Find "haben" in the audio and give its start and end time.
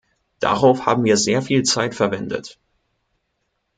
0.87-1.03